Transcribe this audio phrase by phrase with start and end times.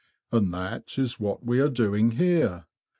[0.31, 2.65] And that is what we are doing here.